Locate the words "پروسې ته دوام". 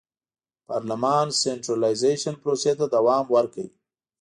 2.41-3.25